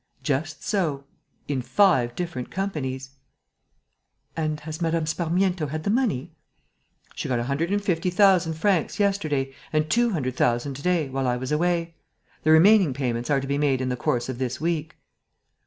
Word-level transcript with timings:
"Just 0.23 0.63
so. 0.63 1.03
In 1.47 1.61
five 1.61 2.15
different 2.15 2.49
companies." 2.49 3.11
"And 4.35 4.59
has 4.61 4.81
Mme. 4.81 5.05
Sparmiento 5.05 5.67
had 5.67 5.83
the 5.83 5.91
money?" 5.91 6.31
"She 7.13 7.27
got 7.29 7.37
a 7.37 7.43
hundred 7.43 7.69
and 7.71 7.83
fifty 7.83 8.09
thousand 8.09 8.53
francs 8.55 8.99
yesterday 8.99 9.53
and 9.71 9.91
two 9.91 10.09
hundred 10.09 10.35
thousand 10.35 10.73
to 10.77 10.81
day, 10.81 11.07
while 11.09 11.27
I 11.27 11.37
was 11.37 11.51
away. 11.51 11.93
The 12.41 12.49
remaining 12.49 12.95
payments 12.95 13.29
are 13.29 13.41
to 13.41 13.45
be 13.45 13.59
made 13.59 13.79
in 13.79 13.89
the 13.89 13.95
course 13.95 14.27
of 14.27 14.39
this 14.39 14.59
week." 14.59 14.95